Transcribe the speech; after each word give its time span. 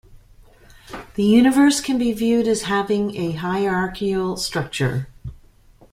The 1.13 1.21
universe 1.23 1.79
can 1.79 1.99
be 1.99 2.11
viewed 2.11 2.47
as 2.47 2.63
having 2.63 3.15
a 3.17 3.33
hierarchical 3.33 4.35
structure. 4.35 5.09